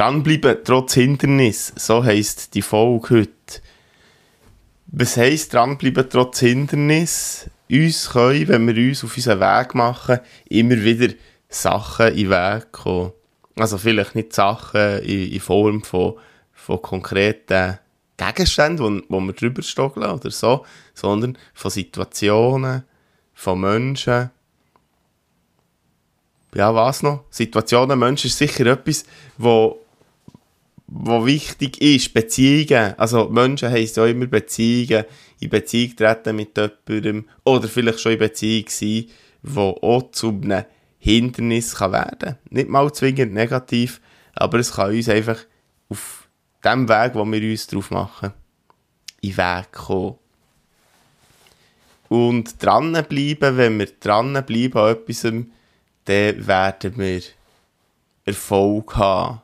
[0.00, 3.60] Dranbleiben trotz Hindernis, so heisst die Folge heute.
[4.86, 7.50] Was heisst dranbleiben trotz Hindernis?
[7.70, 11.12] Uns können, wenn wir uns auf unseren Weg machen, immer wieder
[11.50, 13.12] Sachen in den Weg kommen.
[13.56, 16.14] Also vielleicht nicht Sachen in, in Form von,
[16.54, 17.78] von konkreten
[18.16, 20.64] Gegenständen, wo, wo wir drüber stogeln oder so,
[20.94, 22.84] sondern von Situationen,
[23.34, 24.30] von Menschen.
[26.54, 27.24] Ja, was noch?
[27.28, 29.04] Situationen, Menschen ist sicher etwas,
[29.36, 29.78] wo,
[30.90, 32.12] wo wichtig ist.
[32.12, 32.94] Beziehungen.
[32.98, 35.04] Also Menschen heisst ja immer Beziehungen.
[35.38, 37.28] In Beziehung treten mit jemandem.
[37.44, 39.06] Oder vielleicht schon in Beziehung sein,
[39.42, 40.64] wo auch zu einem
[40.98, 42.36] Hindernis kann werden.
[42.50, 44.00] Nicht mal zwingend negativ,
[44.34, 45.38] aber es kann uns einfach
[45.88, 46.28] auf
[46.62, 48.32] dem Weg, wo wir uns drauf machen,
[49.22, 50.16] in den Weg kommen.
[52.08, 57.22] Und dranbleiben, wenn wir dranbleiben an etwas, dann werden wir
[58.24, 59.40] Erfolg haben.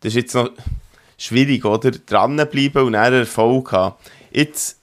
[0.00, 0.50] Das ist jetzt noch
[1.18, 1.90] schwierig, oder?
[1.90, 3.96] Dranbleiben und dann Erfolg haben.
[4.32, 4.78] Jetzt,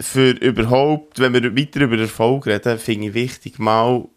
[0.00, 4.08] für überhaupt, wenn wir weiter über Erfolg reden, finde ich wichtig, mal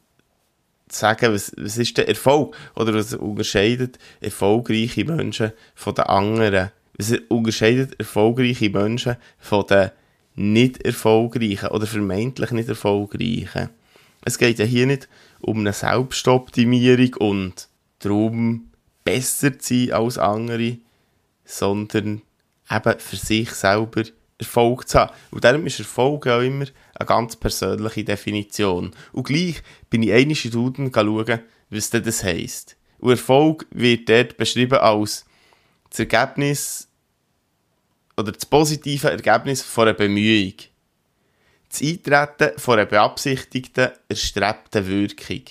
[0.88, 2.56] zu sagen, was, was ist der Erfolg?
[2.76, 6.72] Oder was unterscheidet erfolgreiche Menschen von den anderen?
[6.98, 9.92] Was unterscheidet erfolgreiche Menschen von den
[10.36, 13.70] nicht erfolgreichen oder vermeintlich nicht erfolgreichen?
[14.24, 15.08] Es geht ja hier nicht
[15.40, 17.68] um eine Selbstoptimierung und
[18.00, 18.72] darum,
[19.06, 20.78] besser zu sein als andere,
[21.46, 22.22] sondern
[22.70, 24.04] eben für sich selber
[24.38, 25.14] Erfolg zu haben.
[25.32, 28.92] Und darum ist Erfolg auch immer eine ganz persönliche Definition.
[29.14, 31.40] Und gleich bin ich einmal in Duden schauen,
[31.70, 32.76] was das heisst.
[33.00, 35.26] Und Erfolg wird dort beschrieben als
[35.90, 36.90] das Ergebnis
[38.18, 40.54] oder das positive Ergebnis von einer Bemühung.
[41.70, 45.44] Das Eintreten von einer beabsichtigten, erstrebten Wirkung.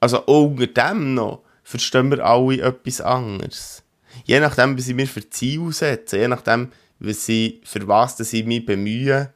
[0.00, 3.82] Also unter dem noch verstehen wir alle etwas anderes.
[4.24, 8.46] Je nachdem, was ich mir für Ziele setze, je nachdem, was ich, für was ich
[8.46, 9.32] mich bemühe,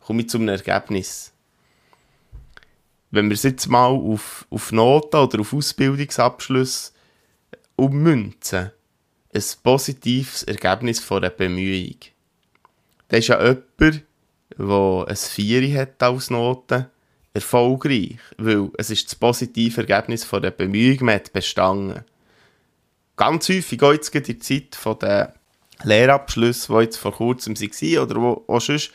[0.00, 1.32] komme ich zu einem Ergebnis.
[3.10, 6.94] Wenn wir es jetzt mal auf, auf Noten oder auf Ausbildungsabschluss
[7.76, 8.70] ummünzen,
[9.34, 11.96] ein positives Ergebnis von einer Bemühung.
[13.08, 14.04] Das ist ja jemand,
[14.58, 16.90] der ein Vieri hat als Note,
[17.38, 22.04] erfolgreich, weil es ist das positive Ergebnis von der Bemühung, man hat bestanden.
[23.16, 25.28] Ganz häufig, auch jetzt in der Zeit von den
[25.82, 28.92] Lehrabschlüssen, die jetzt vor kurzem waren, oder wo auch sonst,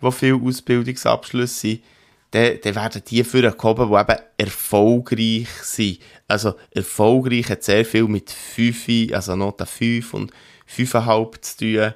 [0.00, 1.82] wo viele Ausbildungsabschlüsse sind,
[2.32, 5.98] dann, dann werden die vorgehoben, die eben erfolgreich sind.
[6.26, 10.32] Also erfolgreich hat sehr viel mit 5, also Note 5 und
[10.66, 11.94] 5,5 zu tun.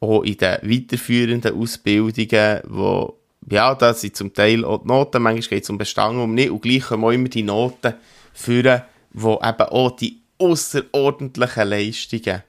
[0.00, 3.18] Auch in den weiterführenden Ausbildungen, wo,
[3.50, 6.50] ja, da sind zum Teil auch die Noten, manchmal geht es um Bestand um nicht,
[6.50, 7.94] und gleich kommen auch immer die Noten
[8.32, 8.82] führen,
[9.12, 12.42] wo eben auch die außerordentlichen Leistungen,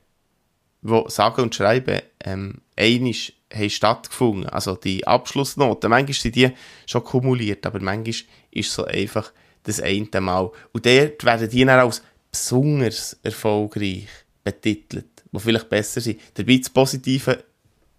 [0.81, 4.49] die sagen und schreiben, ähm, einisch haben stattgefunden.
[4.49, 6.51] Also die Abschlussnoten, manchmal sind die
[6.85, 8.15] schon kumuliert, aber manchmal
[8.51, 9.31] ist es so einfach
[9.63, 10.51] das eine Mal.
[10.71, 14.07] Und dort werden die dann als besonders erfolgreich
[14.43, 16.19] betitelt, die vielleicht besser sind.
[16.33, 17.43] Dabei das positive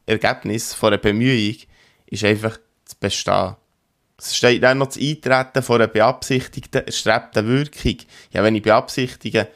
[0.07, 1.57] Ergebnis von einer Bemühung
[2.07, 2.59] ist einfach
[2.95, 3.57] zu bestehen.
[4.17, 7.97] Es steht dann noch das Eintreten von einer beabsichtigten, erstrebten Wirkung.
[8.33, 9.49] Ja, wenn ich beabsichtige,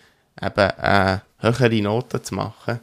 [0.42, 2.80] eben äh, höhere Noten zu machen,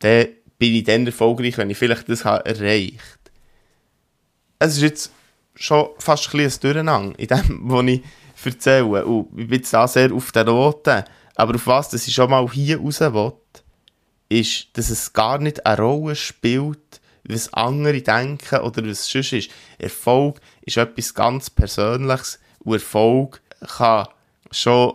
[0.00, 0.26] dann
[0.58, 3.30] bin ich dann erfolgreich, wenn ich vielleicht das habe erreicht
[4.58, 5.12] Es ist jetzt
[5.54, 8.02] schon fast ein, ein Durcheinander in dem, was ich
[8.44, 9.04] erzähle.
[9.04, 11.04] Und ich bin jetzt da sehr auf den Noten.
[11.34, 13.32] Aber auf was dass ich schon mal hier raus will,
[14.28, 16.78] ist, dass es gar nicht eine Rolle spielt,
[17.28, 19.50] was andere denken oder was sonst ist.
[19.78, 24.08] Erfolg ist etwas ganz Persönliches und Erfolg kann
[24.50, 24.94] schon,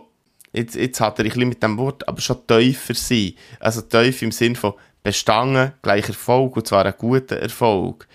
[0.52, 3.34] jetzt, jetzt hat er ein bisschen mit dem Wort, aber schon tiefer sein.
[3.60, 8.06] Also tief im Sinn von bestanden, gleich Erfolg, und zwar einen guten Erfolg.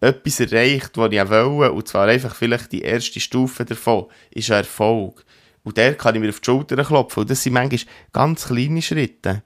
[0.00, 4.58] Etwas erreicht, was ich wollte, und zwar einfach vielleicht die erste Stufe davon, ist ein
[4.58, 5.24] Erfolg.
[5.62, 7.20] Und der kann ich mir auf die Schulter klopfen.
[7.20, 7.80] Und das sind manchmal
[8.12, 9.44] ganz kleine Schritte.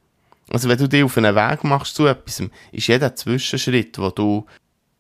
[0.50, 4.46] Also wenn du dich auf einen Weg machst zu etwas, ist jeder Zwischenschritt, den du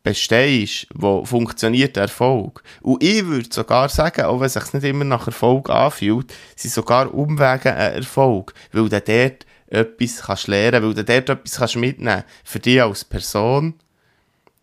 [0.02, 2.62] bestehst, wo funktioniert der Erfolg.
[2.80, 6.72] Und ich würde sogar sagen, auch wenn es sich nicht immer nach Erfolg anfühlt, sind
[6.72, 11.76] sogar Umwege ein Erfolg, weil du dort etwas kannst lernen, weil du dort etwas kannst
[11.76, 13.74] mitnehmen für dich als Person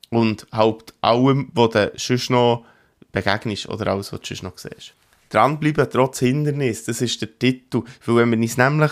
[0.10, 2.66] und halt allem, was du sonst noch
[3.12, 4.94] begegnest oder alles, was du sonst noch siehst.
[5.30, 8.92] Dranbleiben trotz Hindernis, das ist der Titel, weil wenn wir uns nämlich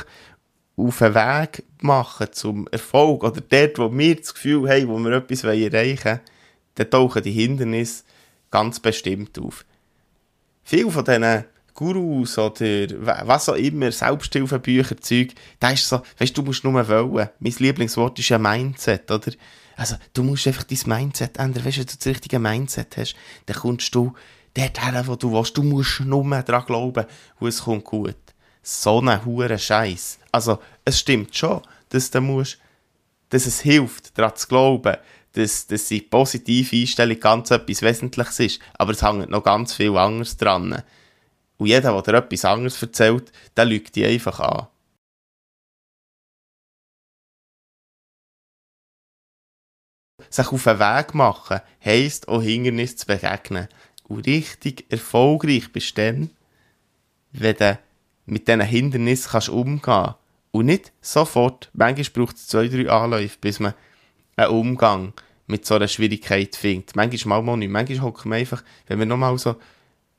[0.78, 5.12] auf einen Weg machen zum Erfolg oder dort, wo wir das Gefühl haben, wo wir
[5.12, 6.20] etwas erreichen wollen,
[6.76, 8.04] dann tauchen die Hindernisse
[8.50, 9.66] ganz bestimmt auf.
[10.64, 16.42] Viele von diesen Gurus oder was auch immer, Selbsthilfebücher, Zeug, da ist so, weißt du,
[16.42, 17.30] du musst nur wollen.
[17.40, 19.32] Mein Lieblingswort ist ja Mindset, oder?
[19.76, 21.66] Also, du musst einfach dein Mindset ändern.
[21.66, 23.16] Weißt du, wenn du das richtige Mindset hast,
[23.46, 24.14] dann kommst du
[24.54, 25.58] dort her, wo du willst.
[25.58, 27.06] Du musst nur daran glauben
[27.40, 28.16] und es kommt gut.
[28.62, 30.20] So ein hoher Scheiß.
[30.32, 32.60] Also, es stimmt schon, dass du musst,
[33.30, 34.98] dass es hilft, daran zu glauben,
[35.34, 38.60] dass, dass die positive Einstellung ganz etwas Wesentliches ist.
[38.78, 40.84] Aber es hängt noch ganz viel anderes dran.
[41.58, 44.68] Und jeder, der dir etwas anderes erzählt, der lügt dich einfach an.
[50.30, 53.68] Sich auf den Weg machen, heisst auch Hindernissen zu begegnen.
[54.04, 56.30] Und richtig erfolgreich bist du dann,
[57.32, 57.80] wenn du
[58.32, 60.16] mit diesen Hindernissen kannst umgehen.
[60.52, 61.70] Und nicht sofort.
[61.74, 63.74] Manchmal braucht es zwei, drei Anläufe, bis man
[64.38, 65.14] einen Umgang
[65.48, 66.96] mit so einer Schwierigkeit findet.
[66.96, 67.70] Manchmal mal nicht.
[67.70, 69.58] Manchmal hocken wir einfach, wenn wir nochmal so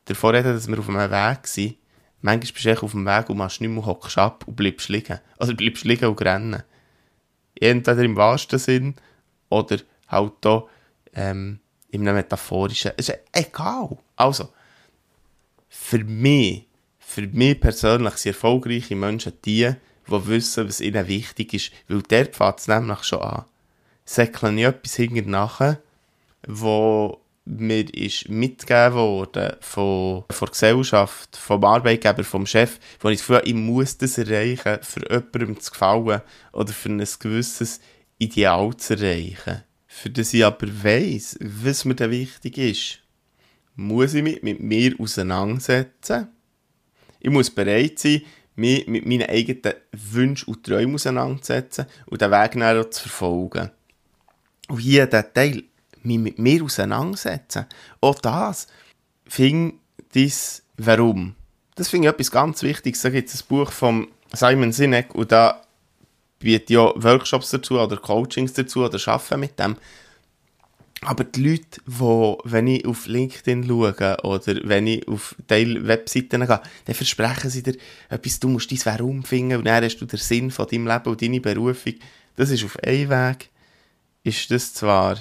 [0.05, 1.77] davor reden, dass wir auf einem Weg sind,
[2.21, 5.19] manchmal bist du auf dem Weg und machst nicht mehr, hockst ab und bleibst liegen.
[5.39, 6.63] Also bleibst liegen und rennen.
[7.59, 8.95] Entweder im wahrsten Sinn
[9.49, 10.65] oder halt da
[11.15, 11.61] ähm,
[11.91, 12.93] in einem metaphorischen.
[12.97, 13.97] Es ist egal.
[14.17, 14.51] Also,
[15.69, 16.67] für mich,
[17.13, 19.71] für mich persönlich sind erfolgreiche Menschen die,
[20.09, 21.71] die wissen, was ihnen wichtig ist.
[21.87, 23.45] Weil der fängt es nämlich schon an.
[24.07, 25.83] Säckeln nicht etwas hinterher nachher,
[26.49, 33.19] wo mir ist mitgegeben worden von, von der Gesellschaft, vom Arbeitgeber, vom Chef, wo ich
[33.19, 36.23] das Gefühl habe, ich muss das erreichen, für jemandem zu gefallen
[36.53, 37.81] oder für ein gewisses
[38.17, 39.63] Ideal zu erreichen.
[39.87, 43.01] Für das ich aber weiss, was mir da wichtig ist,
[43.77, 46.29] muss ich mich mit mir auseinandersetzen.
[47.23, 48.23] Ich muss bereit sein,
[48.57, 53.71] mich mit meinen eigenen Wünschen und Träumen auseinanderzusetzen und den Weg dann zu verfolgen.
[54.69, 55.63] Und hier der Teil
[56.03, 57.67] mich mit mir auseinandersetzen.
[58.01, 58.67] Auch das
[59.27, 59.79] fing
[60.15, 61.37] dies Warum.
[61.77, 63.03] Das finde ich etwas ganz Wichtiges.
[63.03, 65.63] Da gibt es ein Buch von Simon Sinek und da
[66.41, 69.77] bietet ja Workshops dazu oder Coachings dazu oder arbeiten mit dem.
[71.05, 76.47] Aber die Leute, die, wenn ich auf LinkedIn schaue oder wenn ich auf Teil Webseiten
[76.47, 77.75] gehe, dann versprechen sie dir
[78.09, 81.09] etwas, du musst dein Warum finden und dann hast du den Sinn von deinem Leben
[81.09, 81.95] und deine Berufung.
[82.37, 83.51] Das ist auf einem Weg,
[84.23, 85.19] ist das zwar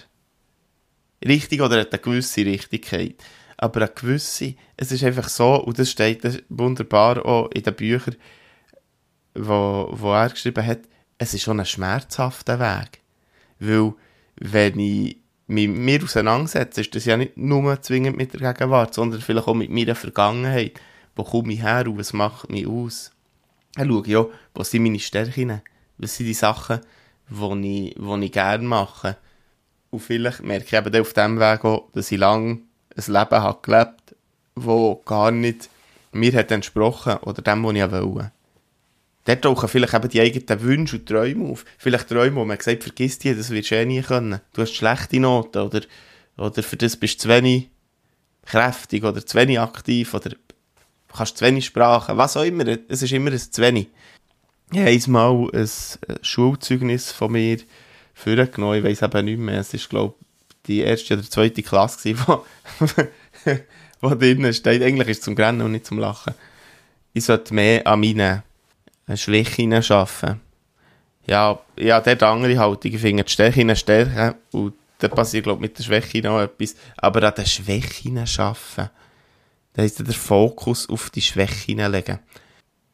[1.26, 3.16] richtig oder hat eine gewisse Richtigkeit.
[3.58, 8.18] Aber eine gewisse, es ist einfach so, und das steht wunderbar auch in den Büchern,
[9.34, 10.82] wo, wo er geschrieben hat,
[11.18, 13.02] es ist schon ein schmerzhafter Weg.
[13.60, 13.94] Weil,
[14.36, 15.21] wenn ich
[15.52, 19.54] mit mir auseinandersetze, ist das ja nicht nur zwingend mit der Gegenwart, sondern vielleicht auch
[19.54, 20.80] mit meiner Vergangenheit.
[21.16, 23.12] Wo komme ich her und was macht mich aus?
[23.76, 25.62] Dann schaue ich auch, was sind meine Stärken,
[25.98, 26.80] was sind die Sachen,
[27.30, 29.18] die ich, ich gerne mache
[29.90, 32.60] und vielleicht merke ich eben auf diesem Weg auch, dass ich lange
[32.96, 34.16] ein Leben habe gelebt
[34.56, 35.70] das gar nicht
[36.14, 38.32] mir hat entsprochen oder dem, was ich wollte.
[39.26, 41.64] Dort tauchen vielleicht eben die eigenen Wünsche und Träume auf.
[41.78, 44.42] Vielleicht Träume, wo man sagt, vergiss die, das wirst du eh nie können.
[44.54, 45.82] Du hast schlechte Noten oder,
[46.38, 47.70] oder für das bist du zu wenig
[48.46, 50.32] kräftig oder zu wenig aktiv oder
[51.14, 52.66] kannst zu wenig Sprachen, was auch immer.
[52.88, 53.88] Es ist immer ein zu wenig.
[54.72, 55.70] Ich habe einmal ein
[56.22, 57.58] Schulzeugnis von mir
[58.14, 58.78] vorgenommen.
[58.78, 59.60] Ich weiß eben nicht mehr.
[59.60, 62.46] Es war, glaube ich, die erste oder zweite Klasse, wo,
[64.02, 64.82] wo drinnen steht.
[64.82, 66.34] Eigentlich ist es zum Grennen und nicht zum Lachen.
[67.14, 68.44] Ich sollte mehr an meinen
[69.18, 70.42] Schwächen arbeiten.
[71.28, 72.94] Ja, ja, dort andere Haltung.
[72.94, 76.76] Ich finde die Stärken stärken und da passiert, glaube ich, mit der Schwäche noch etwas.
[76.98, 78.90] Aber an den Schwächen arbeiten.
[79.74, 82.20] Da ist der Fokus auf die Schwächen legen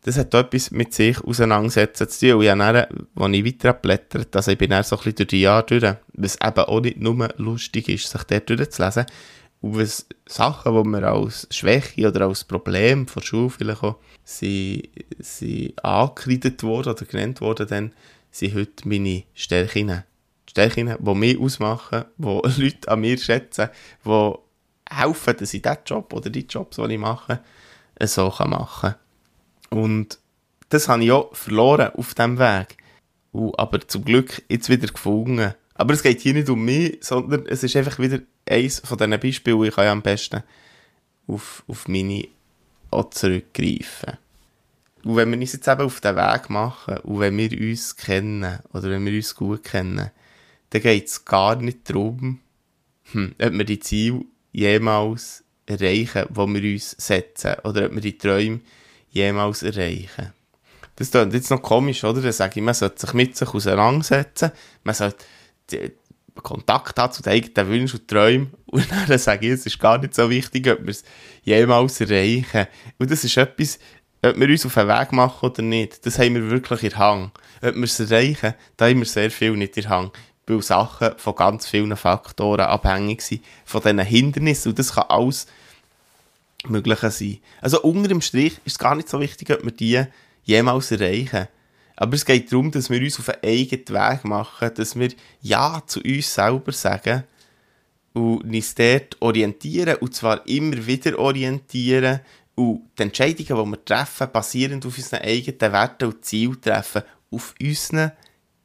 [0.07, 2.35] das hat etwas mit sich auseinandersetzen zu tun.
[2.37, 5.15] Und ich habe dann, als ich weiter blättert, also ich bin dann so ein bisschen
[5.15, 9.05] durch die Jahre durch, was eben auch nicht nur lustig ist, sich dort durchzulesen.
[9.67, 13.97] Und was Sachen, die mir als Schwäche oder als Problem von der Schule vielleicht auch
[14.23, 14.87] sind,
[15.19, 17.93] sind angekreidet worden oder genannt worden, dann
[18.31, 20.03] sind heute meine Stärken.
[20.49, 22.25] Stärken, die mich ausmachen, die
[22.61, 23.69] Leute an mir schätzen,
[24.05, 24.33] die
[24.89, 27.41] helfen, dass ich diesen Job oder die Jobs, die ich mache,
[28.03, 28.95] so machen
[29.69, 29.77] kann.
[29.77, 30.17] Und
[30.69, 32.77] das habe ich auch verloren auf diesem Weg.
[33.33, 35.55] Und, aber zum Glück jetzt wieder gefunden.
[35.77, 39.19] Aber es geht hier nicht um mich, sondern es ist einfach wieder eins von diesen
[39.19, 40.43] Beispielen, ich kann ja am besten
[41.27, 42.27] auf, auf meine
[42.89, 44.17] auch zurückgreifen.
[45.03, 48.59] Und wenn wir uns jetzt eben auf den Weg machen und wenn wir uns kennen
[48.73, 50.11] oder wenn wir uns gut kennen,
[50.69, 52.39] dann geht es gar nicht darum,
[53.11, 58.17] hm, ob wir die Ziele jemals erreichen, die wir uns setzen, oder ob wir die
[58.17, 58.61] Träume
[59.11, 60.33] jemals erreichen.
[60.95, 62.21] Das klingt jetzt noch komisch, oder?
[62.21, 64.51] Dann sage ich, man sollte sich mit sich auseinandersetzen,
[64.83, 65.23] man sollte
[66.43, 69.97] Kontakt haben zu den eigenen Wünschen und Träumen und dann sage ich, es ist gar
[69.97, 71.03] nicht so wichtig, ob wir es
[71.43, 72.67] jemals erreichen.
[72.97, 73.79] Und das ist etwas,
[74.23, 77.31] ob wir uns auf den Weg machen oder nicht, das haben wir wirklich in Hang.
[77.61, 80.11] Ob wir es erreichen, da haben wir sehr viel nicht in Hang.
[80.45, 84.69] Weil Sachen von ganz vielen Faktoren abhängig sind, von diesen Hindernissen.
[84.69, 85.47] Und das kann alles
[86.67, 87.39] Mögliche sein.
[87.61, 90.03] Also unter dem Strich ist es gar nicht so wichtig, ob wir die
[90.43, 91.47] jemals erreichen.
[91.99, 95.09] Aber es geht darum, dass wir uns auf einen eigenen Weg machen, dass wir
[95.41, 97.23] Ja zu uns selber sagen
[98.13, 102.19] und uns dort orientieren, und zwar immer wieder orientieren
[102.55, 107.01] und die Entscheidungen, die wir treffen, basierend auf unseren eigenen Werten und Zielen treffen,
[107.31, 108.11] auf unseren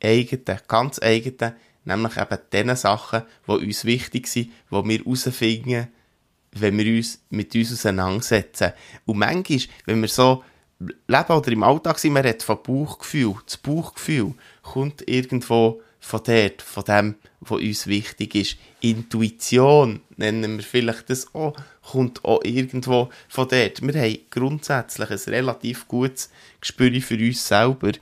[0.03, 5.89] eigenen, ganz eigenen, nämlich eben den Sachen, die uns wichtig sind, die wir herausfinden,
[6.53, 8.73] wenn wir uns mit uns auseinandersetzen.
[9.07, 10.45] Und manchmal, wenn wir so
[11.07, 13.35] leben oder im Alltag sind, man redet von Bauchgefühl.
[13.47, 18.57] Das Bauchgefühl kommt irgendwo von dort, von dem, was uns wichtig ist.
[18.81, 23.83] Intuition, nennen wir vielleicht das auch, kommt auch irgendwo von dort.
[23.83, 27.93] Wir haben grundsätzlich ein relativ gutes Gespür für uns selber,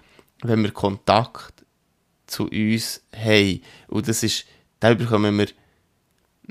[0.42, 1.64] wenn wir Kontakt
[2.26, 3.60] zu uns haben.
[3.88, 4.46] Und das ist,
[4.78, 5.48] da bekommen wir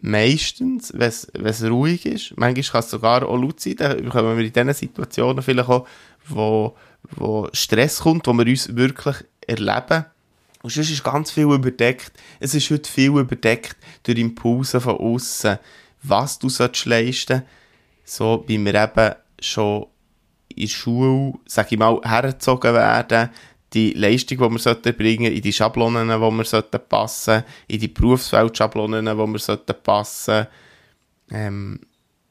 [0.01, 4.45] meistens, wenn es ruhig ist, manchmal kann es sogar auch laut sein, dann bekommen wir
[4.45, 5.87] in diesen Situationen vielleicht auch,
[6.29, 6.75] wo,
[7.15, 9.17] wo Stress kommt, wo wir uns wirklich
[9.47, 10.05] erleben.
[10.61, 12.11] Und sonst ist ganz viel überdeckt.
[12.39, 15.57] Es ist heute viel überdeckt durch Impulse von außen,
[16.03, 17.43] was du sollst leisten
[18.03, 19.87] So wie wir eben schon
[20.49, 23.29] in der Schule, sag ich mal, hergezogen werden,
[23.73, 29.05] die Leistung, die wir sollten in die Schablonen, die wir sollten passen in die Berufswelt-Schablonen,
[29.05, 30.47] die wir sollten passen
[31.31, 31.79] ähm,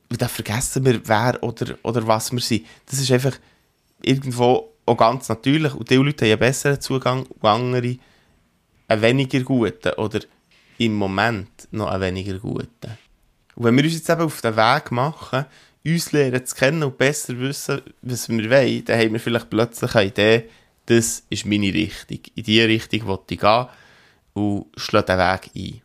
[0.09, 2.67] dann vergessen wir, wer oder, oder was wir sind.
[2.87, 3.39] Das ist einfach
[4.03, 7.97] irgendwo auch ganz natürlich und die Leute haben einen besseren Zugang und andere
[8.89, 10.21] einen weniger guten oder
[10.79, 12.99] im Moment noch einen weniger guten.
[13.55, 15.45] Und wenn wir uns jetzt eben auf den Weg machen,
[15.85, 19.95] uns lernen zu kennen und besser wissen, was wir wollen, dann haben wir vielleicht plötzlich
[19.95, 20.49] eine Idee,
[20.87, 22.21] das ist meine Richtung.
[22.35, 23.67] In diese Richtung will ich gehen
[24.33, 25.83] und schlage den Weg ein.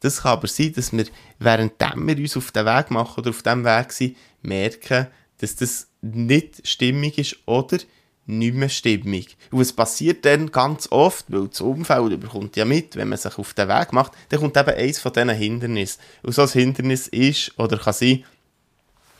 [0.00, 1.06] Das kann aber sein, dass wir,
[1.38, 5.08] währenddem wir uns auf den Weg machen oder auf dem Weg sind, merken,
[5.38, 7.78] dass das nicht stimmig ist oder
[8.26, 9.36] nicht mehr stimmig.
[9.50, 13.38] Und es passiert dann ganz oft, weil das Umfeld bekommt ja mit, wenn man sich
[13.38, 16.00] auf den Weg macht, dann kommt eben eins von diesen Hindernissen.
[16.22, 18.24] Und so ein Hindernis ist oder kann sein,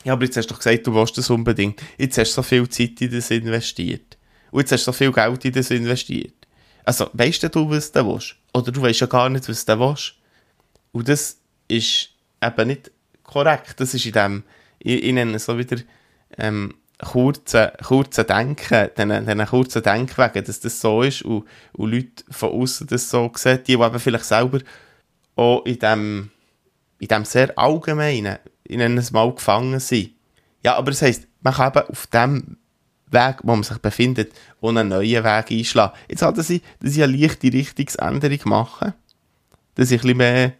[0.03, 1.81] ja, aber jetzt hast du doch gesagt, du willst das unbedingt.
[1.97, 4.17] Jetzt hast du so viel Zeit in das investiert.
[4.51, 6.33] Und jetzt hast du so viel Geld in das investiert.
[6.85, 8.35] Also, weißt du, was du willst?
[8.53, 10.13] Oder du weißt ja gar nicht, was du willst.
[10.93, 12.09] Und das ist
[12.41, 12.91] eben nicht
[13.23, 13.79] korrekt.
[13.79, 14.43] Das ist in dem,
[14.79, 15.77] ich, ich nenne es so wieder,
[16.37, 22.23] ähm, kurzen, kurzen Denken, diesen, diesen kurzen Denkwegen, dass das so ist und, und Leute
[22.29, 24.59] von außen das so sehen, die, eben vielleicht selber
[25.35, 26.31] auch in dem,
[26.99, 30.11] in dem sehr allgemeinen, in einem Mal gefangen sind.
[30.63, 32.57] Ja, aber das heisst, man kann eben auf dem
[33.09, 35.93] Weg, wo man sich befindet, auch einen neuen Weg einschlagen.
[36.09, 38.95] Jetzt hat sie, dass ich eine leichte Richtungsänderung mache,
[39.75, 40.53] dass ich ein bisschen mehr,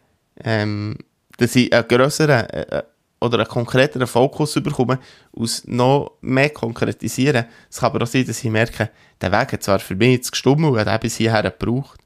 [0.43, 0.97] ähm,
[1.37, 2.83] dass ich einen grösseren, äh,
[3.19, 4.99] oder einen konkreteren Fokus bekommen,
[5.33, 7.45] aus noch mehr konkretisieren.
[7.69, 10.31] Es kann aber auch sein, dass ich merke, der Weg hat zwar für mich jetzt
[10.31, 11.99] gestummt und hat bis hierher gebraucht,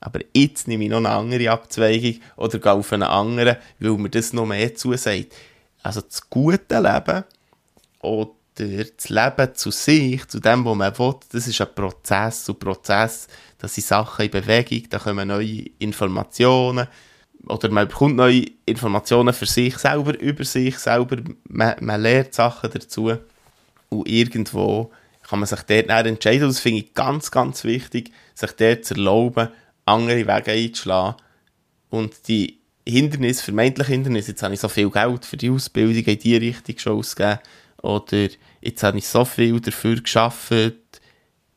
[0.00, 4.10] aber jetzt nehme ich noch eine andere Abzweigung oder gehe auf einen anderen, weil mir
[4.10, 5.34] das noch mehr zusagt.
[5.82, 7.24] Also das gute Leben
[8.00, 12.48] oder das Leben zu sich, zu dem, was man will, das ist ein Prozess.
[12.48, 16.86] Und Prozess, das sind Sachen in Bewegung, da kommen neue Informationen,
[17.48, 21.16] oder man bekommt neue Informationen für sich selber, über sich selber,
[21.48, 23.12] man, man lernt Sachen dazu.
[23.88, 24.90] Und irgendwo
[25.22, 26.48] kann man sich dort entscheiden.
[26.48, 29.48] Das finde ich ganz, ganz wichtig, sich dort zu erlauben,
[29.84, 31.16] andere Wege einzuschlagen.
[31.90, 36.18] Und die Hindernisse, vermeintliche Hindernisse, jetzt habe ich so viel Geld für die Ausbildung in
[36.18, 37.38] die Richtung schon ausgegeben.
[37.82, 38.28] Oder
[38.60, 40.52] jetzt habe ich so viel dafür geschafft,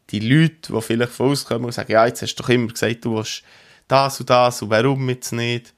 [0.10, 2.68] die Leute, die vielleicht von uns kommen und sagen, ja, jetzt hast du doch immer
[2.68, 3.44] gesagt, du willst
[3.88, 5.74] das und das und warum jetzt nicht?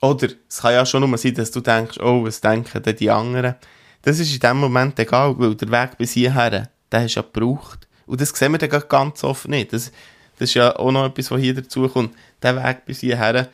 [0.00, 3.10] Oder es kann ja schon nur sein, dass du denkst, oh, was denken denn die
[3.10, 3.54] anderen?
[4.02, 7.26] Das ist in dem Moment egal, weil der Weg bis hierher, der hast du ja
[7.32, 7.88] gebraucht.
[8.06, 9.72] Und das sehen wir dann ganz oft nicht.
[9.72, 9.90] Das,
[10.38, 12.14] das ist ja auch noch etwas, was hier dazu kommt.
[12.42, 13.48] den Weg bis hierher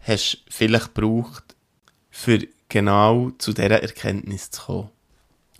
[0.00, 1.54] hast du vielleicht gebraucht,
[2.10, 4.88] für genau zu dieser Erkenntnis zu kommen.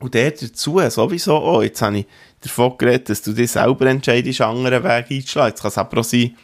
[0.00, 1.62] Und der dazu sowieso auch.
[1.62, 2.06] Jetzt habe ich
[2.40, 5.50] davon geredet, dass du dir selber entscheidest, einen anderen Weg einzuschlagen.
[5.50, 6.36] Jetzt kann es aber auch sein,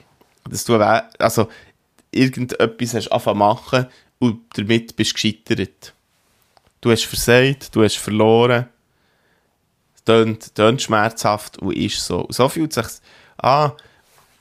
[0.48, 1.48] dass du also
[2.10, 3.86] irgendetwas hast angefangen machen
[4.18, 5.94] und damit bist du gescheitert.
[6.80, 8.66] Du hast versagt, du hast verloren.
[10.04, 12.20] Tönt, tönt schmerzhaft und ist so.
[12.20, 12.86] Und so fühlt sich
[13.36, 13.72] an.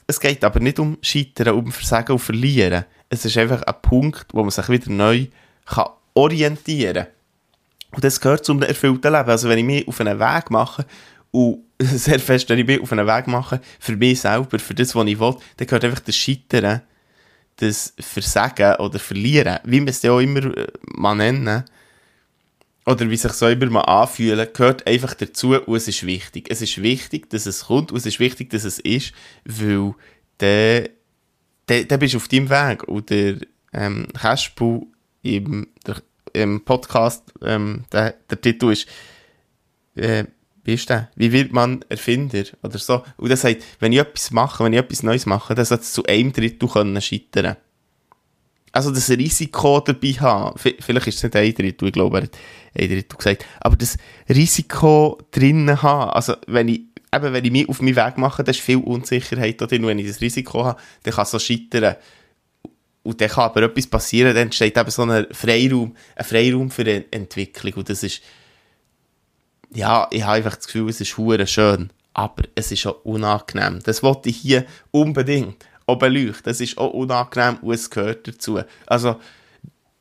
[0.05, 2.85] Es geht aber nicht um Scheitern, um Versagen und Verlieren.
[3.09, 5.27] Es ist einfach ein Punkt, wo man sich wieder neu
[5.65, 7.07] kann orientieren kann.
[7.91, 9.29] Und das gehört zum erfüllten Leben.
[9.29, 10.85] Also wenn ich mich auf einen Weg mache
[11.31, 14.95] und sehr fest, wenn ich mich auf einen Weg mache, für mich selber, für das,
[14.95, 16.81] was ich will, dann gehört einfach das Scheitern,
[17.57, 21.63] das Versagen oder Verlieren, wie man es ja auch immer äh, mal nennen,
[22.85, 26.47] oder wie sich so immer mal anfühlen, gehört einfach dazu und es ist wichtig.
[26.49, 29.11] Es ist wichtig, dass es kommt und es ist wichtig, dass es ist,
[29.43, 29.93] weil
[30.37, 30.87] dann,
[31.65, 32.83] dann, dann bist auf deinem Weg.
[32.87, 33.39] Und der
[33.73, 34.07] ähm,
[35.21, 38.87] im, der, im Podcast, ähm, der, der Titel ist,
[39.95, 40.23] äh,
[40.67, 41.09] wie ist der?
[41.15, 42.43] Wie wird man Erfinder?
[42.61, 43.03] Oder so.
[43.15, 45.93] Und er sagt, wenn ich etwas mache, wenn ich etwas Neues mache, dann sollte es
[45.93, 47.55] zu einem Drittel können scheitern
[48.77, 52.37] also das Risiko dabei haben, vielleicht ist es nicht ein Drittel, ich glaube, er hat
[52.77, 53.97] ein Drittel gesagt, aber das
[54.29, 56.81] Risiko drinnen haben, also wenn ich,
[57.13, 59.97] eben wenn ich mich auf meinen Weg mache, dann ist viel Unsicherheit drin, und wenn
[59.97, 61.95] ich das Risiko habe, dann kann es so scheitern.
[63.01, 66.81] Und dann kann aber etwas passieren, dann entsteht eben so ein Freiraum, ein Freiraum für
[66.81, 68.21] eine Entwicklung und das ist,
[69.73, 73.81] ja, ich habe einfach das Gefühl, es ist hure schön, aber es ist auch unangenehm.
[73.83, 76.43] Das wollte ich hier unbedingt auch beleuchten.
[76.43, 78.59] Das ist auch unangenehm und es gehört dazu.
[78.85, 79.19] Also,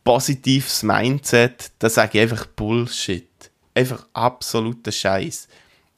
[0.04, 3.28] positives Mindset, da sage ich einfach Bullshit.
[3.74, 5.48] Einfach absoluter Scheiß.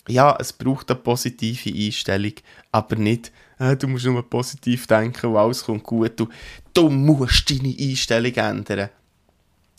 [0.09, 2.33] Ja, es braucht eine positive Einstellung,
[2.73, 6.19] aber nicht, äh, du musst nur positiv denken und alles kommt gut.
[6.19, 6.29] Du,
[6.73, 8.89] du musst deine Einstellung ändern.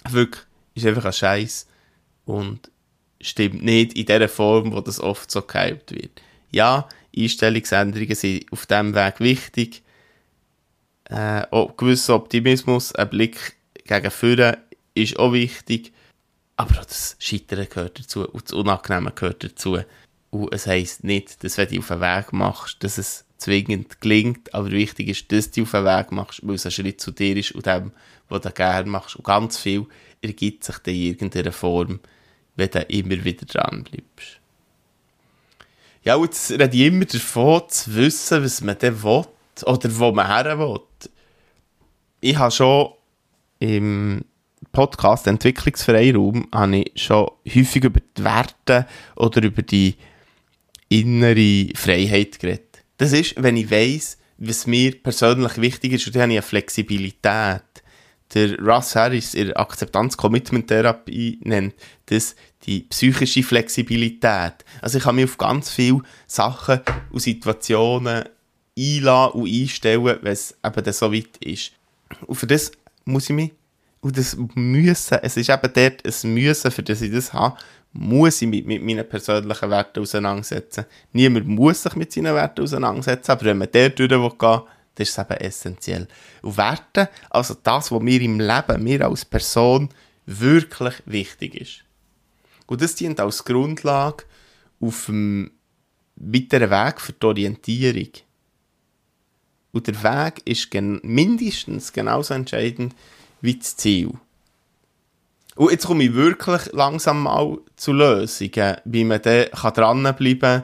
[0.08, 1.68] Wirklich, ist einfach ein Scheiß
[2.26, 2.70] und
[3.22, 6.22] stimmt nicht in der Form, wo das oft so gehypt wird.
[6.52, 9.84] Ja, Einstellungsänderungen sind auf diesem Weg wichtig,
[11.06, 13.56] äh, gewisser Optimismus, ein Blick
[13.86, 14.60] gegen vorne
[14.94, 15.92] ist auch wichtig.
[16.56, 19.80] Aber auch das Scheitern gehört dazu und das Unangenehme gehört dazu.
[20.30, 24.54] Und es heisst nicht, dass wenn du auf den Weg machst, dass es zwingend gelingt,
[24.54, 27.36] aber wichtig ist, dass du auf den Weg machst, weil es ein Schritt zu dir
[27.38, 27.94] ist und dem,
[28.28, 29.16] was du gerne machst.
[29.16, 29.86] Und ganz viel
[30.22, 32.02] ergibt sich dann in irgendeiner Form,
[32.60, 34.40] wenn du immer wieder dran bleibst.
[36.04, 39.26] Ja, und jetzt rede ich immer davon, zu wissen, was man dann will
[39.66, 40.80] oder wo man her will.
[42.22, 42.94] Ich habe schon
[43.60, 44.24] im
[44.72, 49.96] Podcast Entwicklungsfreiraum habe ich schon häufig über die Werte oder über die
[50.90, 52.84] innere Freiheit geredet.
[52.98, 56.48] Das ist, wenn ich weiss, was mir persönlich wichtig ist, und dann habe ich eine
[56.48, 57.64] Flexibilität.
[58.34, 61.74] Der Russ Harris in der Akzeptanz-Commitment-Therapie nennt
[62.06, 62.36] das
[62.70, 64.54] die psychische Flexibilität.
[64.80, 68.26] Also ich kann mich auf ganz viele Sachen und Situationen
[68.78, 71.72] einladen und einstellen, wenn es eben so weit ist.
[72.28, 72.72] Und für das
[73.06, 73.52] muss ich mich,
[74.02, 77.58] und das müssen, es ist eben dort ein Müssen, für das ich das habe,
[77.92, 80.86] muss ich mich mit meinen persönlichen Werten auseinandersetzen.
[81.12, 84.62] Niemand muss sich mit seinen Werten auseinandersetzen, aber wenn man dort durch will dann
[84.96, 86.08] ist es eben essentiell.
[86.44, 89.90] Und Werte, also das, was mir im Leben, mir als Person
[90.26, 91.89] wirklich wichtig ist.
[92.70, 94.26] Und das dient als Grundlage
[94.80, 95.52] auf dem
[96.16, 98.10] weiteren Weg für die Orientierung.
[99.72, 102.94] Und der Weg ist gen mindestens genauso entscheidend
[103.42, 104.12] wie das Ziel.
[105.56, 110.64] Und jetzt komme ich wirklich langsam mal zu Lösungen, wie man dann dranbleiben kann,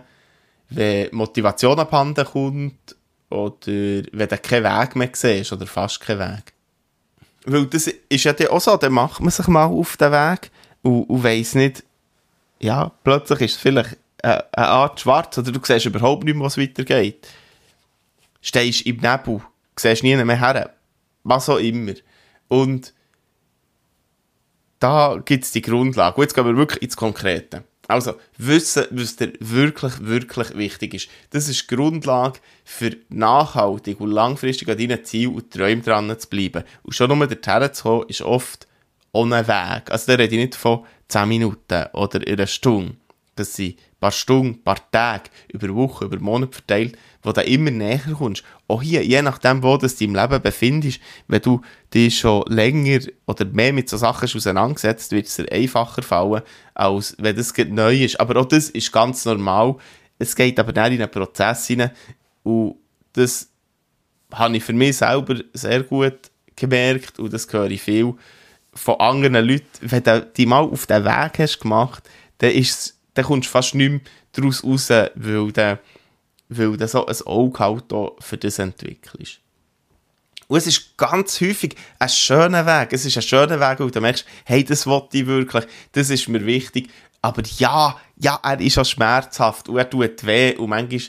[0.70, 2.96] wenn Motivation abhanden kommt
[3.32, 6.54] oder wenn du keinen Weg mehr siehst oder fast keinen Weg.
[7.46, 10.52] Weil das ist ja auch so, dann macht man sich mal auf den Weg
[10.84, 11.84] und, und weiss nicht,
[12.60, 16.46] ja, plötzlich ist es vielleicht eine, eine Art schwarz oder du siehst überhaupt nicht mehr,
[16.46, 17.28] was weitergeht
[18.46, 19.42] stehst im Nebel,
[19.76, 20.76] siehst nie mehr her.
[21.24, 21.94] Was auch immer.
[22.48, 22.94] Und
[24.80, 26.22] da gibt es die Grundlage.
[26.22, 27.64] Jetzt gehen wir wirklich ins Konkrete.
[27.88, 31.10] Also, wissen, was dir wirklich, wirklich wichtig ist.
[31.32, 36.30] Das ist die Grundlage für nachhaltig und langfristig an deinen Zielen und Träumen dran zu
[36.30, 36.64] bleiben.
[36.84, 38.68] Und schon nur dorthin zu kommen, ist oft
[39.16, 39.92] ohne Weg.
[39.92, 42.96] Also, da rede ich nicht von 10 Minuten oder einer Stunde.
[43.36, 47.42] Das sind ein paar Stunden, ein paar Tage, über Wochen, über Monate verteilt, wo du
[47.42, 48.44] immer näher kommst.
[48.68, 51.62] Auch hier, je nachdem, wo du dich im Leben befindest, wenn du
[51.94, 57.16] dich schon länger oder mehr mit so Sachen auseinandergesetzt, wird es dir einfacher fallen, als
[57.20, 58.20] wenn das neu ist.
[58.20, 59.76] Aber auch das ist ganz normal.
[60.18, 61.92] Es geht aber nicht in einen Prozess hinein
[62.44, 62.76] und
[63.14, 63.50] das
[64.34, 68.16] habe ich für mich selber sehr gut gemerkt und das höre ich viel
[68.76, 72.04] von anderen Leuten, wenn du die mal auf den Weg hast gemacht,
[72.40, 74.02] dann, ist, dann kommst du fast nicht mehr
[74.34, 75.80] daraus raus, weil du,
[76.50, 77.86] weil du so ein Auge halt
[78.20, 79.40] für das entwickelst.
[80.48, 82.94] Und es ist ganz häufig ein schöner Weg.
[82.94, 86.28] Es ist ein schöner Weg, und du merkst, hey, das wollte ich wirklich, das ist
[86.28, 86.90] mir wichtig.
[87.22, 91.02] Aber ja, ja, er ist auch schmerzhaft und er tut weh und manchmal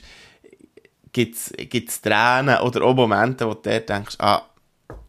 [1.12, 4.42] gibt es Tränen oder auch Momente, wo du denkst, ah,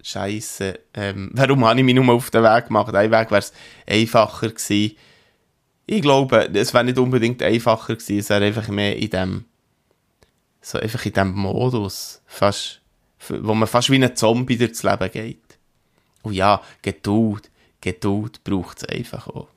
[0.01, 2.93] Scheiße, ähm, warum habe ich mich nur auf den Weg gemacht?
[2.95, 3.53] Ein Weg wäre es
[3.85, 4.95] einfacher gewesen.
[5.85, 9.45] Ich glaube, es wäre nicht unbedingt einfacher gewesen, es wäre einfach mehr in dem,
[10.61, 12.81] so einfach in dem Modus, fast,
[13.27, 15.57] wo man fast wie ein Zombie durchs Leben geht.
[16.23, 17.49] Und ja, Geduld,
[17.81, 19.47] Geduld braucht es einfach auch.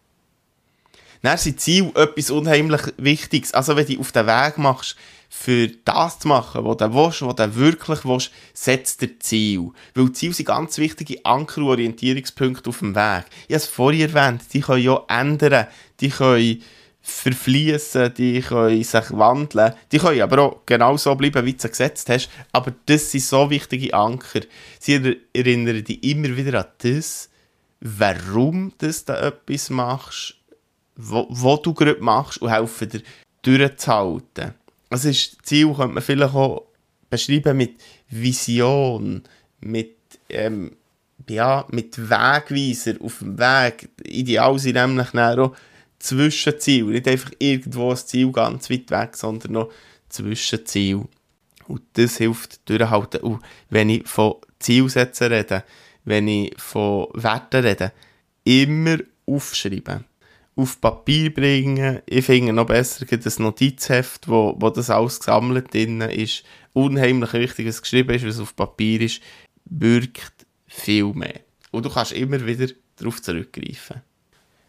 [1.22, 3.52] Dann sind Ziel etwas unheimlich Wichtiges.
[3.52, 4.96] Also wenn du auf den Weg machst,
[5.32, 9.70] für das zu machen, was du willst, was du wirklich willst, setzt dir Ziel.
[9.94, 13.24] Weil Ziele sind ganz wichtige Anker- und Orientierungspunkte auf dem Weg.
[13.46, 15.68] Ich habe es vorhin erwähnt, die können ja ändern,
[16.00, 16.62] die können
[17.00, 21.68] verfließen, die können sich wandeln, die können aber auch genau so bleiben, wie du sie
[21.68, 22.28] gesetzt hast.
[22.50, 24.40] Aber das sind so wichtige Anker.
[24.80, 27.30] Sie erinnern dich immer wieder an das,
[27.80, 30.34] warum du da etwas machst,
[30.96, 33.02] was du gerade machst und helfen dir
[33.42, 34.54] durchzuhalten
[34.90, 36.66] das ist Ziel, könnte man vielleicht auch
[37.08, 39.22] beschreiben mit Vision,
[39.60, 39.96] mit,
[40.28, 40.76] ähm,
[41.28, 43.88] ja, mit Wegweiser auf dem Weg.
[44.04, 45.54] Ideal sind nämlich auch
[45.98, 46.86] Zwischenziele.
[46.86, 49.72] Nicht einfach irgendwo ein Ziel ganz weit weg, sondern noch
[50.08, 51.04] Zwischenziel.
[51.68, 53.20] Und das hilft durchhalten.
[53.20, 55.62] Und wenn ich von Zielsetzen rede,
[56.04, 57.92] wenn ich von Werten rede,
[58.42, 60.04] immer aufschreiben
[60.56, 62.00] auf Papier bringen.
[62.06, 66.44] Ich finde noch besser das Notizheft, wo, wo das alles gesammelt drin ist.
[66.72, 69.20] Unheimlich wichtig, was geschrieben ist, was auf Papier ist,
[69.64, 71.40] wirkt viel mehr.
[71.70, 74.02] Und du kannst immer wieder darauf zurückgreifen.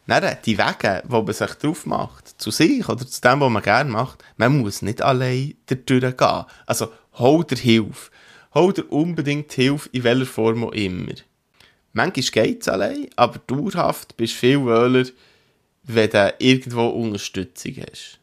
[0.08, 3.64] Dann, die Wege, wo man sich drauf macht, zu sich oder zu dem, was man
[3.64, 6.46] gerne macht, man muss nicht allein dadurch gehen.
[6.66, 8.12] Also, hol dir Hilfe.
[8.54, 11.14] Hol dir unbedingt Hilfe, in welcher Form auch immer.
[11.94, 15.06] Manchmal geht es allein, aber dauerhaft bist du viel wohler,
[15.84, 18.20] wenn du irgendwo Unterstützung hast.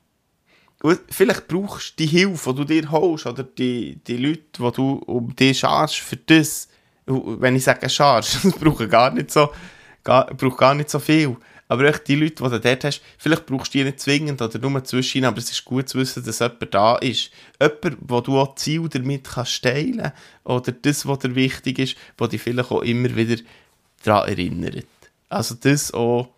[0.83, 4.73] Und vielleicht brauchst du die Hilfe, die du dir holst, oder die, die Leute, die
[4.73, 6.68] du um dich scharst für das.
[7.07, 9.51] Wenn ich sage scharst, das braucht gar nicht so,
[10.05, 11.37] gar, gar nicht so viel.
[11.71, 14.59] Aber echt die Leute, die du dort hast, vielleicht brauchst du die nicht zwingend oder
[14.59, 17.31] nur zwischen, aber es ist gut zu wissen, dass jemand da ist.
[17.61, 20.12] Jemand, wo du auch Ziel damit kannst teilen
[20.44, 23.42] oder das, was dir wichtig ist, was dich vielleicht auch immer wieder
[24.03, 24.87] daran erinnert.
[25.29, 26.31] Also das auch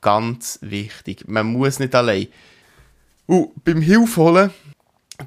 [0.00, 1.28] ganz wichtig.
[1.28, 2.28] Man muss nicht allein.
[3.26, 4.50] Und beim Hilfe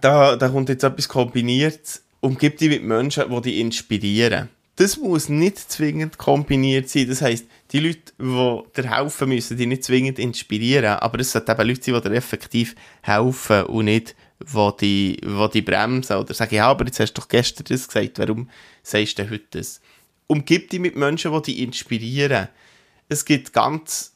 [0.02, 2.02] da, da kommt jetzt etwas kombiniert.
[2.20, 4.50] Umgib dich mit Menschen, die dich inspirieren.
[4.76, 7.08] Das muss nicht zwingend kombiniert sein.
[7.08, 10.98] Das heisst, die Leute, die dir helfen müssen, die nicht zwingend inspirieren.
[10.98, 15.50] Aber es sollten eben Leute sein, die dir effektiv helfen und nicht, die die, die
[15.54, 18.50] die bremsen oder sagen, ja, aber jetzt hast du doch gestern das gesagt, warum
[18.82, 19.80] sagst du heute das?
[20.26, 22.48] Umgib dich mit Menschen, die dich inspirieren.
[23.10, 24.13] Es gibt ganz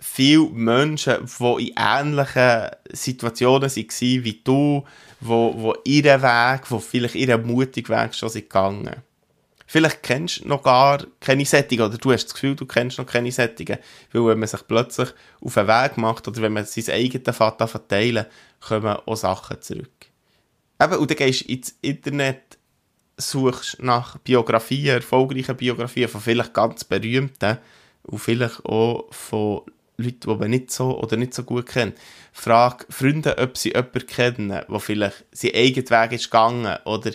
[0.00, 4.84] viele Menschen, die in ähnlichen Situationen waren wie du,
[5.20, 9.02] wo, wo ihren Weg, wo vielleicht ihren mutigen Weg schon sind gegangen.
[9.66, 13.06] Vielleicht kennst du noch gar keine Sättigen oder du hast das Gefühl, du kennst noch
[13.06, 13.78] keine Sättigen,
[14.10, 15.10] weil wenn man sich plötzlich
[15.40, 18.26] auf einen Weg macht oder wenn man sein eigenes Vater verteilen,
[18.60, 20.06] kommen auch Sachen zurück.
[20.82, 22.58] Eben, und dann gehst du ins Internet,
[23.16, 27.58] suchst nach Biografien, erfolgreichen Biografien von vielleicht ganz berühmten
[28.02, 29.62] und vielleicht auch von
[30.02, 31.96] Leute, die man nicht so oder nicht so gut kennt.
[32.32, 37.12] Frag Freunde, ob sie jemanden kennen, der vielleicht seinen eigenen Weg ist gegangen oder,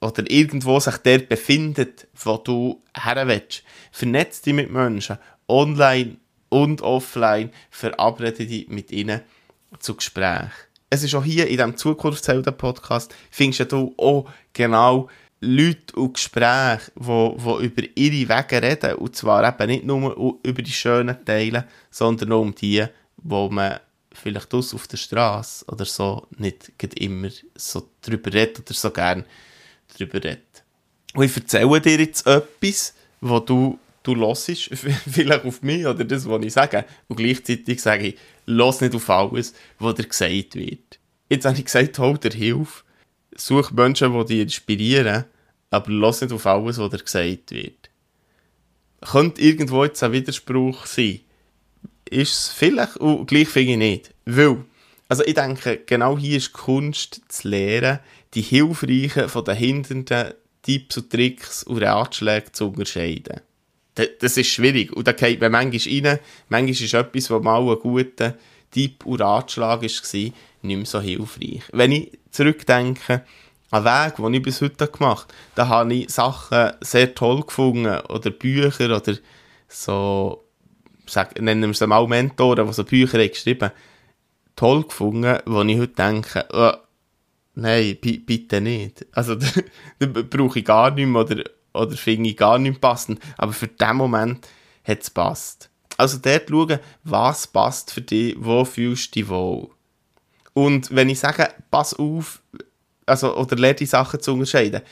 [0.00, 3.62] oder irgendwo sich dort befindet, wo du her willst.
[3.92, 6.16] Vernetz dich mit Menschen, online
[6.48, 9.22] und offline, verabrede dich mit ihnen
[9.78, 10.50] zu Gespräch.
[10.88, 15.08] Es ist auch hier in diesem Zukunftshelden-Podcast, findest du auch genau
[15.46, 18.94] Leute und Gespräche, die, die über ihre Wege reden.
[18.96, 22.84] Und zwar eben nicht nur über die schönen Teile, sondern auch um die,
[23.18, 23.78] wo man
[24.12, 29.24] vielleicht aus auf der Straße oder so nicht immer so drüber redet oder so gern
[29.96, 30.64] drüber redet.
[31.14, 34.50] Und ich erzähle dir jetzt etwas, wo du, du hörst,
[35.10, 36.84] vielleicht auf mich oder das, was ich sage.
[37.08, 40.98] Und gleichzeitig sage ich, los nicht auf alles, was dir gesagt wird.
[41.28, 42.82] Jetzt habe ich gesagt, hol dir Hilfe.
[43.36, 45.24] Such Menschen, die dich inspirieren,
[45.76, 47.90] aber los nicht auf alles, was dir gesagt wird.
[49.00, 51.20] Könnte irgendwo jetzt ein Widerspruch sein?
[52.08, 54.14] Ist es vielleicht, und gleich finde ich nicht.
[54.24, 54.64] Weil,
[55.08, 58.00] Also ich denke, genau hier ist Kunst zu lernen,
[58.34, 63.40] die hilfreichen von den hindernden Tipps und Tricks und Ratschlägen zu unterscheiden.
[63.94, 64.92] Das ist schwierig.
[64.92, 66.18] Und da geht man manchmal rein.
[66.48, 68.34] Manchmal ist etwas, was mal ein guter
[68.70, 71.62] Tipp und Ratschlag war, nicht mehr so hilfreich.
[71.72, 73.24] Wenn ich zurückdenke
[73.72, 78.00] den Weg, den ich bis heute gemacht habe, da habe ich Sachen sehr toll gefunden.
[78.08, 79.14] Oder Bücher oder
[79.68, 80.44] so,
[81.06, 83.70] sag, nennen wir es mal Mentoren, die so Bücher haben geschrieben
[84.56, 86.72] toll gefunden, wo ich heute denke, oh,
[87.54, 89.06] nein, bitte nicht.
[89.12, 89.34] Also,
[89.98, 93.20] da brauche ich gar nicht mehr oder, oder finde ich gar nicht passend.
[93.36, 94.48] Aber für den Moment
[94.82, 95.70] hat es passt.
[95.98, 99.70] Also dort schauen, was passt für dich, wo fühlst du dich wohl.
[100.52, 102.42] Und wenn ich sage, pass auf,
[103.06, 104.82] also, oder lerne die Sachen zu unterscheiden,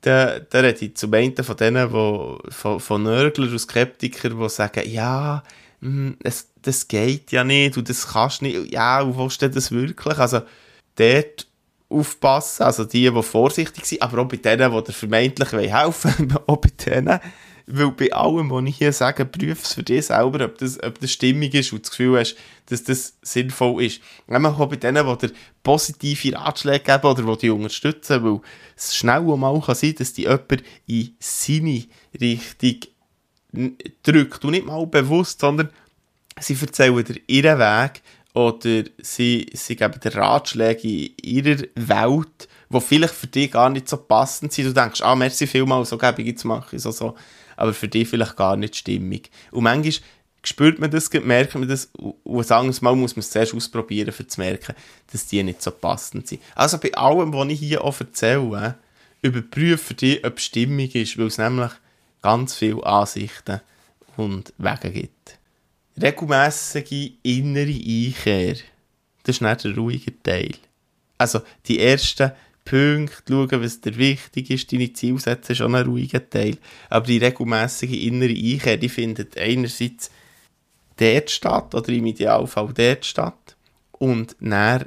[0.00, 4.48] dann, dann rede ich zum einen von denen, wo, von, von Nörgler und Skeptikern, die
[4.48, 5.42] sagen, ja,
[5.80, 6.16] es, hm,
[6.62, 10.18] das geht ja nicht und das kannst nicht, ja, und wo steht das wirklich?
[10.18, 10.42] Also,
[10.96, 11.46] dort
[11.88, 16.38] aufpassen, also die, die vorsichtig sind, aber auch bei denen, die dir vermeintlich helfen wollen,
[16.46, 17.20] auch bei denen,
[17.66, 21.00] weil bei allem, was ich hier sage, prüf es für dich selber, ob das, ob
[21.00, 24.00] das stimmig ist und das Gefühl hast, dass das sinnvoll ist.
[24.28, 28.40] Nämlich auch bei denen, die dir positive Ratschläge geben oder die dich unterstützen, weil
[28.76, 31.84] es schnell mal kann sein dass die jemand in seine
[32.20, 32.80] Richtung
[34.02, 35.70] drückt und nicht mal bewusst, sondern
[36.38, 38.02] sie erzählen dir ihren Weg
[38.34, 43.88] oder sie, sie geben dir Ratschläge in ihrer Welt, die vielleicht für dich gar nicht
[43.88, 44.66] so passend sind.
[44.68, 47.16] Du denkst, ah, merci vielmal, so gebe ich jetzt mache ich so, so.
[47.56, 49.30] Aber für dich vielleicht gar nicht stimmig.
[49.50, 49.94] Und manchmal
[50.44, 54.12] spürt man das, merkt man das und ein anderes Mal muss man es zuerst ausprobieren,
[54.16, 54.74] um zu merken,
[55.12, 56.42] dass die nicht so passend sind.
[56.54, 58.76] Also bei allem, was ich hier auch erzähle,
[59.22, 61.72] überprüfe für dich, ob es stimmig ist, weil es nämlich
[62.22, 63.60] ganz viele Ansichten
[64.16, 65.38] und Wege gibt.
[66.00, 68.56] Regelmässige innere Einkehr,
[69.22, 70.54] das ist nicht der ruhige Teil.
[71.18, 72.32] Also die ersten
[72.66, 76.58] Punkte, schauen, was dir wichtig ist, deine Ziele setzen, ist schon ein ruhiger Teil.
[76.90, 80.10] Aber die regelmäßige innere Einkehr, die findet einerseits
[80.96, 83.56] dort statt, oder im Idealfall dort statt.
[83.92, 84.86] Und dann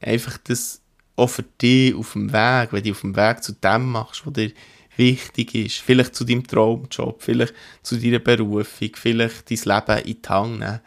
[0.00, 0.82] einfach das
[1.16, 4.32] auch für dich auf dem Weg, wenn du auf dem Weg zu dem machst, was
[4.34, 4.52] dir
[4.96, 10.28] wichtig ist, vielleicht zu deinem Traumjob, vielleicht zu deiner Berufung, vielleicht dein Leben in die
[10.28, 10.80] Hand nehmen,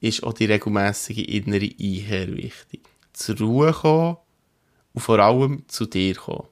[0.00, 2.80] ist auch die regelmäßige innere Einkehr wichtig.
[3.12, 4.16] Zur Ruhe kommen
[4.92, 6.48] und vor allem zu dir kommen.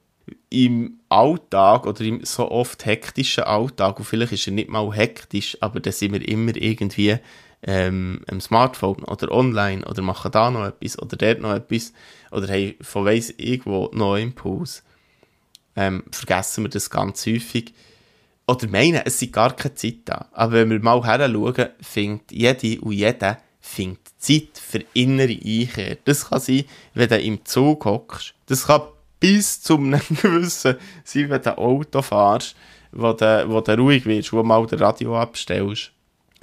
[0.49, 5.57] Im Alltag oder im so oft hektischen Alltag, und vielleicht ist er nicht mal hektisch,
[5.61, 7.17] aber da sind wir immer irgendwie
[7.63, 11.93] ähm, am Smartphone oder online oder machen da noch etwas oder dort noch etwas
[12.31, 14.83] oder haben von weiss irgendwo noch Impuls
[15.79, 17.73] ähm, vergessen wir das ganz häufig.
[18.47, 20.27] Oder meinen, es sind gar keine Zeit da.
[20.33, 25.97] Aber wenn wir mal her schauen, findet jede und jeder findet Zeit für innere Einkehr.
[26.05, 28.33] Das kann sein, wenn du im Zug hockst.
[28.47, 28.81] Das kann
[29.19, 32.55] bis zu einem gewissen sein, wenn du Auto fährst,
[32.91, 35.91] wo du, wo du ruhig wirst, wo du mal das Radio abstellst.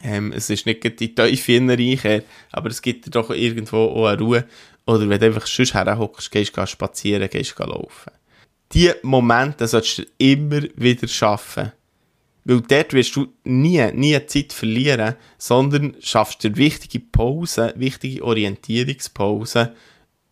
[0.02, 4.06] Ähm, es ist nicht die tiefe innere Einkehr, aber es gibt dir doch irgendwo auch
[4.06, 4.44] eine Ruhe.
[4.86, 8.12] Oder wenn du einfach sonst herhockst, gehst du spazieren, gehst laufen
[8.72, 11.72] diese Momente solltest du immer wieder schaffen.
[12.48, 19.70] Weil dort wirst du nie, nie Zeit verlieren, sondern schaffst dir wichtige Pausen, wichtige Orientierungspausen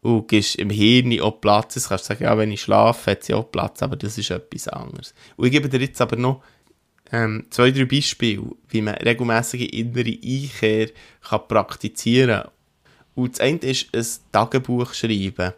[0.00, 1.74] und gibst im Hirn auch Platz.
[1.74, 4.68] Du kannst sagen, ja, wenn ich schlafe, hat sie auch Platz, aber das ist etwas
[4.68, 5.12] anderes.
[5.34, 6.40] Und ich gebe dir jetzt aber noch
[7.10, 12.50] ähm, zwei, drei Beispiele, wie man regelmäßige innere Einkehr kann praktizieren kann.
[13.16, 15.52] Und das eine ist ein Tagebuch schreiben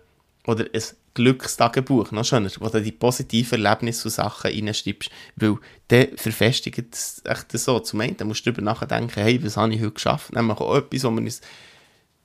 [0.47, 0.83] oder ein
[1.17, 5.57] Glückstagebuch, noch schöner, wo du die positiven Erlebnisse und Sachen reinschreibst, weil
[5.89, 7.81] dann verfestigt es echt so.
[7.81, 10.35] Zum einen musst du darüber nachdenken, hey, was habe ich heute geschafft?
[10.35, 11.41] Nämlich auch etwas, wo man uns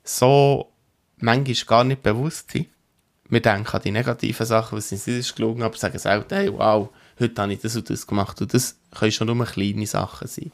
[0.04, 0.70] so
[1.16, 2.68] manchmal gar nicht bewusst sind.
[3.30, 6.90] Wir denken an die negativen Sachen, was uns ist gelungen, aber sagen selten, hey, wow,
[7.18, 8.42] heute habe ich das und das gemacht.
[8.42, 10.52] Und das können schon nur kleine Sachen sein.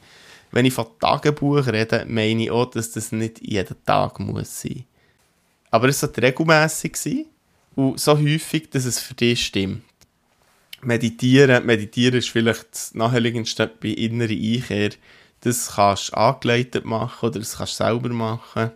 [0.52, 4.84] Wenn ich von Tagebuch rede, meine ich auch, dass das nicht jeden Tag muss sein.
[5.72, 7.26] Aber es sollte regelmässig sein
[7.78, 9.84] und so häufig, dass es für dich stimmt.
[10.82, 14.90] Meditieren, meditieren ist vielleicht das naheliegendste bei innere Einkehr.
[15.42, 18.72] Das kannst du angeleitet machen oder das kannst du selber machen.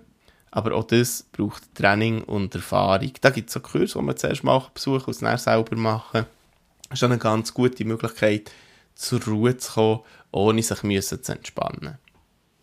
[0.53, 3.11] Aber auch das braucht Training und Erfahrung.
[3.21, 6.27] Da gibt es auch Kurse, die man zuerst mal besuchen und es dann selber machen.
[6.89, 8.53] Das ist eine ganz gute Möglichkeit,
[8.95, 11.99] zur Ruhe zu kommen, ohne sich müssen zu entspannen.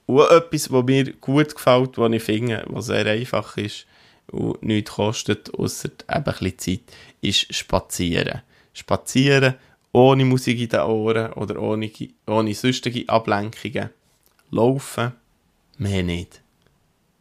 [0.05, 3.87] Und etwas, was mir gut gefällt, was ich finde, was sehr einfach ist,
[4.31, 6.81] und nichts kostet, außer eben ein bisschen Zeit,
[7.21, 8.41] ist Spazieren.
[8.73, 9.55] Spazieren
[9.91, 11.91] ohne Musik in den Ohren oder ohne,
[12.27, 13.89] ohne sonstige Ablenkungen.
[14.51, 15.13] Laufen,
[15.77, 16.41] mehr nicht.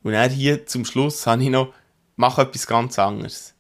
[0.03, 1.73] Und dann hier zum Schluss habe ich noch
[2.19, 3.55] mach etwas ganz anderes.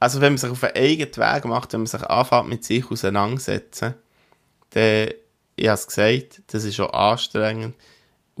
[0.00, 2.90] Also wenn man sich auf einen eigenen Weg macht, wenn man sich anfängt mit sich
[2.90, 3.94] auseinandersetzen,
[4.70, 5.10] dann,
[5.56, 7.76] ich habe es gesagt, das ist auch anstrengend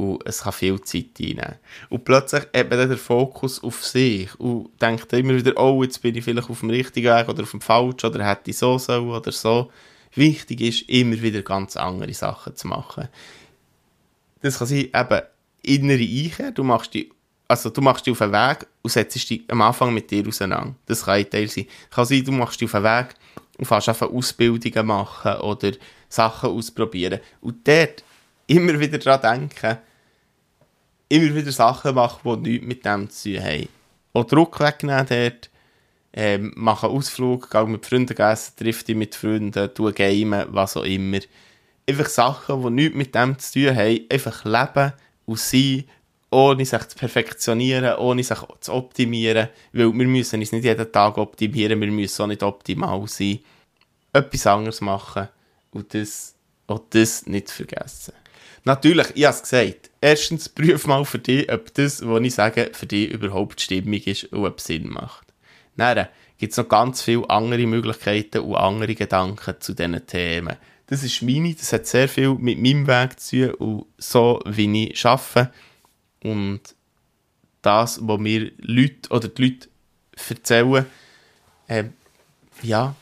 [0.00, 1.56] und es kann viel Zeit einnehmen.
[1.90, 6.00] Und plötzlich hat man dann den Fokus auf sich und denkt immer wieder, oh, jetzt
[6.00, 8.78] bin ich vielleicht auf dem richtigen Weg oder auf dem falschen oder hätte ich so
[8.78, 9.70] so oder so.
[10.14, 13.08] Wichtig ist, immer wieder ganz andere Sachen zu machen.
[14.40, 15.20] Das kann sein, eben
[15.62, 17.10] innere Einkehr, du machst die
[17.46, 20.76] also du machst dich auf einen Weg und setzt dich am Anfang mit dir auseinander.
[20.86, 21.66] Das kann ein Teil sein.
[21.90, 23.16] Kann sein, du machst dich auf einen Weg
[23.58, 25.72] und fährst einfach Ausbildungen machen oder
[26.08, 27.18] Sachen ausprobieren.
[27.40, 28.04] Und dort
[28.46, 29.78] immer wieder daran denken,
[31.10, 33.68] immer wieder Sachen machen, die nichts mit dem zu tun haben.
[34.14, 35.50] Auch Druck wegnehmen dort,
[36.12, 40.76] ähm, mach einen Ausflug, geh mit Freunden essen, triff dich mit Freunden, tu gamen, was
[40.76, 41.18] auch immer.
[41.88, 44.92] Einfach Sachen, die nichts mit dem zu tun haben, einfach leben
[45.26, 45.84] und sein
[46.30, 51.18] ohne sich zu perfektionieren, ohne sich zu optimieren, weil wir müssen uns nicht jeden Tag
[51.18, 53.40] optimieren, wir müssen auch nicht optimal sein.
[54.12, 55.28] Etwas anderes machen
[55.72, 56.34] und das,
[56.66, 58.14] auch das nicht vergessen.
[58.64, 62.70] Natürlich, ich habe es gesagt, erstens prüf mal für dich, ob das, was ich sage,
[62.72, 65.26] für dich überhaupt stimmig ist und ob Sinn macht.
[65.76, 66.08] Dann
[66.38, 70.56] gibt es noch ganz viele andere Möglichkeiten und andere Gedanken zu diesen Themen.
[70.86, 74.86] Das ist meine, das hat sehr viel mit meinem Weg zu tun und so, wie
[74.86, 75.52] ich arbeite
[76.22, 76.60] und
[77.62, 79.68] das, was mir Leute oder die Leute
[80.28, 80.86] erzählen,
[81.68, 81.84] äh,
[82.62, 82.94] ja,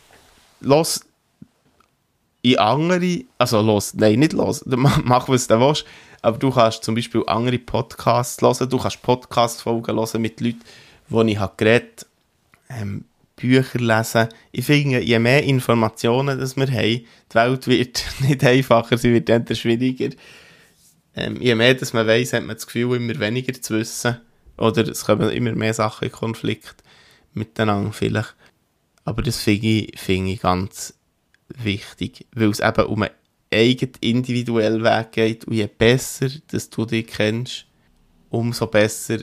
[0.61, 1.05] los
[2.43, 5.85] in andere, also los, nein, nicht los, mach was du willst,
[6.23, 10.63] aber du kannst zum Beispiel andere Podcasts hören, du kannst Podcast-Folgen hören mit Leuten,
[11.09, 12.07] die ich habe geredet
[12.69, 13.05] ähm,
[13.37, 14.29] Bücher lesen.
[14.53, 19.29] Ich finde, je mehr Informationen das wir haben, die Welt wird nicht einfacher, sie wird
[19.29, 20.15] eher schwieriger.
[21.15, 24.21] Ähm, je mehr dass man weiß, hat man das Gefühl, immer weniger zu wissen.
[24.57, 26.83] Oder es kommen immer mehr Sachen in Konflikt
[27.33, 28.35] miteinander vielleicht.
[29.05, 30.95] Aber das finde ich, find ich ganz
[31.49, 33.15] wichtig, weil es eben um einen
[33.53, 37.67] eigenen individuellen Weg geht und je besser dass du dich kennst,
[38.31, 39.19] umso besser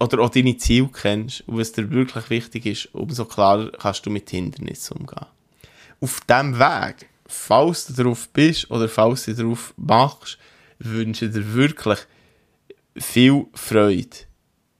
[0.00, 4.10] oder auch deine Ziele kennst und was dir wirklich wichtig ist, umso klarer kannst du
[4.10, 5.26] mit Hindernissen umgehen.
[6.00, 10.38] Auf diesem Weg, falls du darauf bist oder falls du darauf machst,
[10.78, 12.00] wünsche dir wirklich
[12.96, 14.16] viel Freude.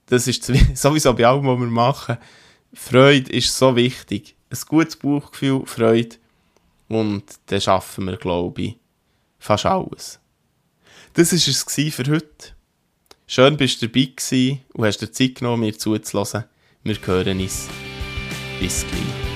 [0.07, 0.43] Das ist
[0.75, 2.17] sowieso bei allem, was wir machen.
[2.73, 4.35] Freude ist so wichtig.
[4.49, 6.17] Ein gutes Bauchgefühl, Freude.
[6.93, 8.75] Und dann schaffen wir, glaube ich,
[9.39, 10.19] fast alles.
[11.13, 12.53] Das war es für heute.
[13.25, 16.43] Schön, bist du dabei gewesen und hast dir Zeit genommen, mir zuzulassen.
[16.83, 17.67] Wir hören uns.
[18.59, 19.32] Bis gleich.